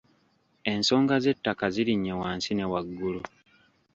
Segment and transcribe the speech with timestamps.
[0.71, 3.21] Ensonga z'ettaka zirinye wansi ne waggulu.